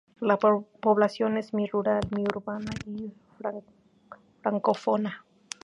[0.19, 3.13] La población es mi rural mi urbana y
[4.41, 5.23] francófona.